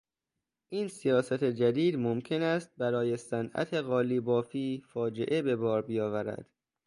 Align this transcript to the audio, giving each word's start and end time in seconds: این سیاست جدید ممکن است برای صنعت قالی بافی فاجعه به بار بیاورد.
این 0.69 0.87
سیاست 0.87 1.43
جدید 1.43 1.95
ممکن 1.99 2.41
است 2.41 2.71
برای 2.77 3.17
صنعت 3.17 3.73
قالی 3.73 4.19
بافی 4.19 4.83
فاجعه 4.87 5.41
به 5.41 5.55
بار 5.55 5.81
بیاورد. 5.81 6.49